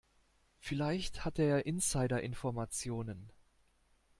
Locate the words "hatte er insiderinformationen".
1.25-3.29